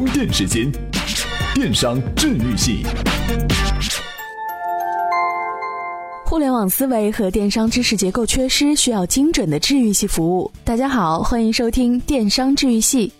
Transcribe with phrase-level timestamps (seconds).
[0.00, 0.72] 充电时间，
[1.54, 2.82] 电商治愈系。
[6.24, 10.50] 互联网思维和电商知识结构缺失，需要精准的治愈系服务。
[10.64, 13.12] 大家好，欢迎收听电商治愈系。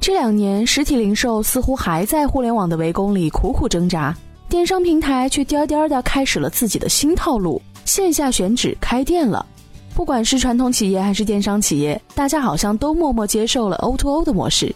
[0.00, 4.16] 这两年，实体零售似乎还在互联网的围攻里苦苦挣扎，
[4.48, 9.44] 电商平台却颠颠的开始了自己的新套路，线下选址开店了。
[9.92, 14.72] 不管是传统企业还是电商企业，大家好像都默默接受了 O to O 的模式。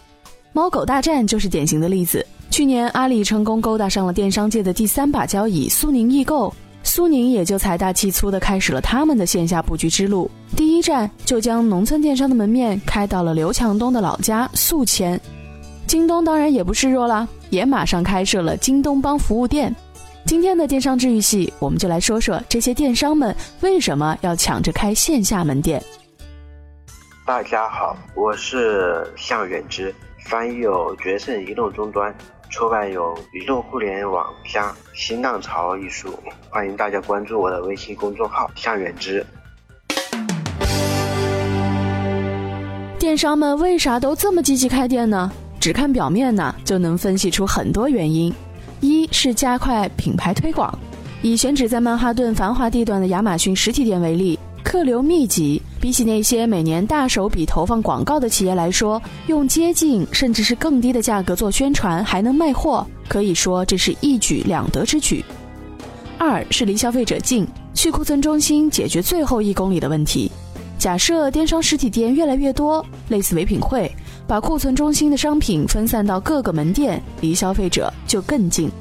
[0.55, 2.23] 猫狗大战就是典型的例子。
[2.51, 6.53] 去年，阿里成功勾搭上了电商界的第三把交椅——苏宁易购。
[6.83, 15.19] 苏宁也就财大气粗地开始了他们的线下布局之路，第一站就将农村电商的门面开到了刘强东的老家宿迁。
[15.87, 19.75] 京东当然也不示弱了，也马上开设了京东帮服务店。
[20.23, 25.83] 今天的电商治愈系，我们就来说说这些电商们为什么要抢着开线下门店。
[27.25, 29.95] 大家好，我是向远之，
[30.25, 32.13] 翻译有决胜移动终端。
[32.49, 36.17] 出版有《移动互联网加新浪潮》一书，
[36.49, 39.25] 欢迎大家关注我的微信公众号“向远之”。
[42.99, 45.31] 电商们为啥都这么积极开店呢？
[45.59, 48.33] 只看表面呢，就能分析出很多原因。
[48.81, 50.77] 一是加快品牌推广，
[51.21, 54.37] 以选址在曼哈顿繁华地段的亚马逊实体店为例。
[54.63, 65.21] 客流密集，比起那些每年大手笔投放广告的企业来说，用接近甚至是更低的价格做宣传还能卖货，可以说这是一举两得之举。
[66.17, 70.31] 二是离消费者近，去库存中心解决最后一公里的问题。
[70.79, 73.93] 假设电商实体店越来越多，类似唯品会，
[74.25, 78.71] 把库存中心的商品分散到各个门店，离消费者就更近。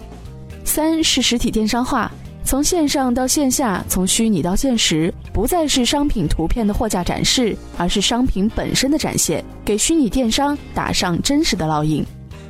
[0.64, 2.09] 三是实体电商化。
[2.44, 12.04] 从线上到线下，从虚拟到现实，不再是商品图片的货架展示，而是商品本身的展现，给虚拟电商打上真实的烙印。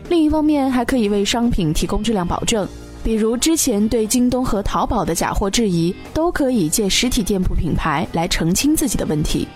[0.08, 2.66] 另一方面，还可以为商品提供质量保证，
[3.04, 9.46] 比如之前对京东和淘宝的假货质疑，都可以借实体店铺品牌来澄清自己的问题。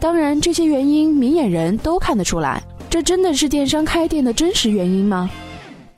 [0.00, 5.28] 当然，这些原因明眼人都看得出来，这真的是电商开店的真实原因吗？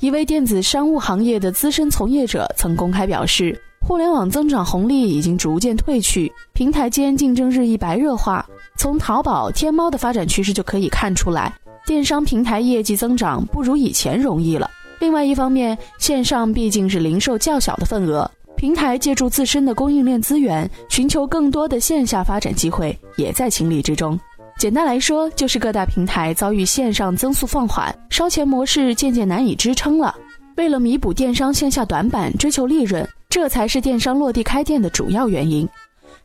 [0.00, 8.46] 一位电子商务行业的资深从业者曾公开表示，互联网增长红利已经逐渐褪去，平台间竞争日益白热化。
[8.76, 11.52] 从淘宝、天猫的发展趋势就可以看出来，
[11.84, 14.70] 电商平台业绩增长不如以前容易了。
[15.00, 24.16] 另外一方面，线上毕竟是零售较小的份额，平台借助自身的供应链资源，寻求更多的线下发展机会，也在情理之中。
[24.58, 30.12] 简单来说，就是各大平台遭遇线上增速放缓，烧钱模式渐渐难以支撑了。
[30.56, 35.66] 为了弥补电商线下短板，追求利润，这才是电商落地开店的主要原因。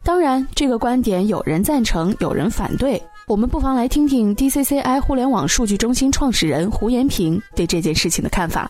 [0.03, 2.99] 当然，这个观点有人赞成，有人反对。
[3.27, 8.67] 我们不妨来听听 DCCI 互联网数据中心创始人胡延平对这件事情的看法。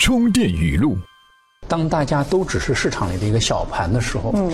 [0.00, 0.96] 充电语录：
[1.68, 4.50] 当大家都只是市场里的一个小盘的时候，嗯。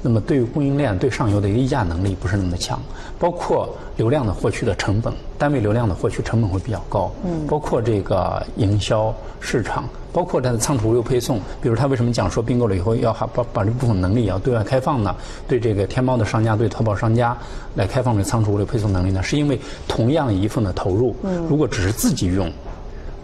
[0.00, 2.80] 那么，对于供应链对上游的一个议价能力不是那么强，
[3.18, 7.10] 包括流量的获取的成本，单位流量的获取成本会比较高。
[7.24, 11.40] 嗯，包括这个营销市场，包括它的仓储物流配送。
[11.60, 15.12] 比如，他为什么讲说并购了以后要把把这部分能力要对外开放呢？
[15.48, 17.36] 对这个天猫的商家，对淘宝商家
[17.74, 19.20] 来开放这仓储物流配送能力呢？
[19.20, 19.58] 是因为
[19.88, 22.48] 同样一份的投入，嗯如果只是自己用，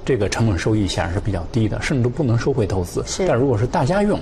[0.04, 3.00] 这个成本收益显然是比较低的，甚至都不能收回投资。
[3.06, 3.28] 是。
[3.28, 4.18] 但如果是大家用，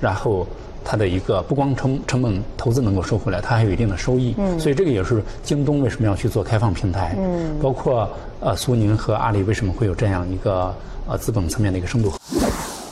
[0.00, 0.46] 然后。
[0.84, 4.34] 它的一个不光成成本投资能够收回来，它还有一定的收益。
[4.38, 7.16] 嗯，所以这个也是京东为什么要去做开放平台。
[7.18, 8.10] 嗯，包括
[8.40, 10.74] 呃苏宁和阿里为什么会有这样一个
[11.08, 12.12] 呃资本层面的一个深度。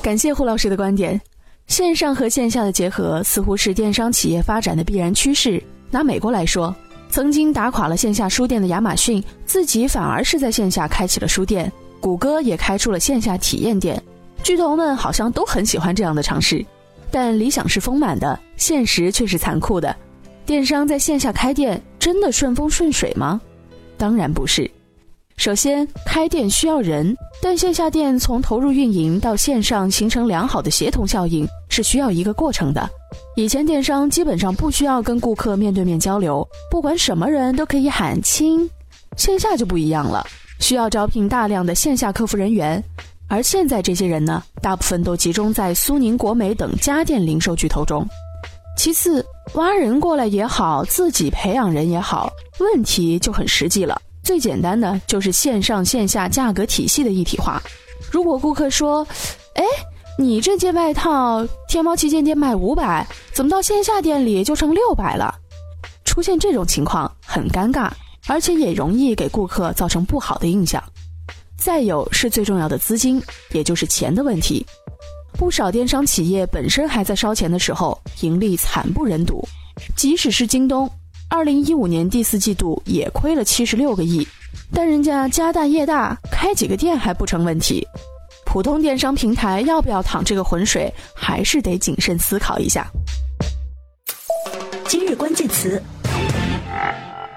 [0.02, 1.20] 感谢胡老师的观点，
[1.66, 5.62] 线上和线下的结合似乎是电商企业发展的必然趋势。
[5.90, 6.74] 拿美国来说，
[7.10, 11.70] 曾经打垮了线下书店的亚马逊，自己反而是在线下开启了书店。
[12.00, 14.02] 谷歌也开出了线下体验店，
[14.42, 16.64] 巨头们好像都很喜欢这样的尝试。
[17.10, 19.94] 但理想是丰满的，现实却是残酷的。
[20.46, 23.40] 电商在线下开店真的顺风顺水吗？
[23.96, 24.70] 当然不是。
[25.36, 32.90] 首先，开店需要人，但线下店从投入运营到线上形成良好的协同效应是需要一个过程的。
[33.36, 38.68] 以前电商基本上不需要跟顾客面对面交流，不管什么人都可以喊亲。
[39.16, 40.26] 线下就不一样了，
[40.58, 42.82] 需要招聘大量的线下客服人员。
[43.30, 48.04] 而现在这些人呢，大部分都集中在苏宁、国美等家电零售巨头中。
[48.76, 49.24] 其次，
[49.54, 54.00] 挖人过来也好，自己培养人也好，问题就很实际了。
[54.24, 57.62] 最简单的就是线上线下价格体系的一体化。
[58.10, 59.06] 如果顾客说
[59.54, 59.64] ：“哎，
[60.18, 65.34] 你这件外套天猫旗舰店卖五百，怎么到线下店里就成六百了？”
[66.04, 67.88] 出现这种情况很尴尬，
[68.26, 70.82] 而且也容易给顾客造成不好的印象。
[71.60, 73.22] 再有是最重要的资金，
[73.52, 74.64] 也就是钱的问题。
[75.34, 79.46] 不少电商企业本身还在烧钱的时候，盈利惨不忍睹。
[79.94, 80.90] 即使是京东，
[81.28, 84.26] 二零一五年第四季度也亏了七十六个亿，
[84.72, 87.86] 但人家家大业大，开几个店还不成问题。
[88.46, 92.90] 普通电商平台要不要淌这个浑水，还是得谨慎思考一下。
[94.88, 95.80] 今日关键词：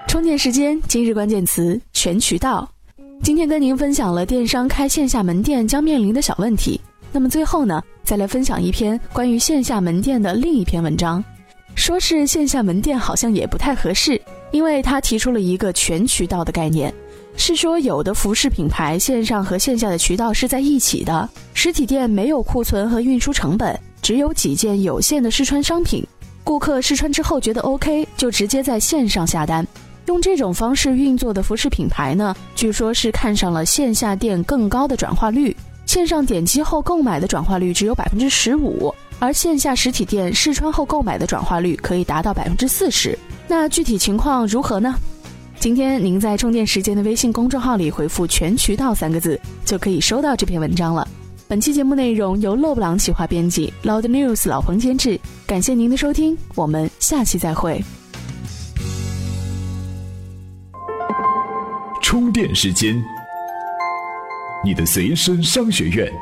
[0.07, 0.81] 充电时间。
[0.87, 2.72] 今日关键词：全渠道。
[3.23, 6.77] 今天跟您分享了电商开线下门店将面临的小问题。
[7.09, 11.23] 那么最后呢，再来分享一篇关于线下门店的另一篇文章。
[11.73, 14.21] 说是线下门店好像也不太合适，
[14.51, 16.93] 因为他提出了一个全渠道的概念。
[17.37, 26.05] 是说，有的服饰品牌线上和线下的渠道是在一起的，实体店没有库存和运输成本，只有几件有限的试穿商品，
[26.43, 29.65] 顾客试穿之后觉得 OK，就直接在线上下单。
[30.05, 35.55] 用这种方式运作的服饰品牌呢，据说是看上了线下店更高的转化率，
[35.85, 43.17] 线上点击后购买的转化率只有百分之十五，而线下实体店试穿后购买的转化率可以达到百分之四十。
[43.47, 44.95] 那具体情况如何呢？
[45.59, 51.07] 今天您在充电时间的微信公众号里回复“全渠道”三个字，就可以收到这篇文章了。
[51.47, 55.17] 本期节目内容由勒布朗企划编辑，Loud News 老彭监制。
[55.47, 57.81] 感谢您的收听，我们下期再会。
[62.13, 63.03] 充电时间，
[64.63, 66.13] 你的随身商学院。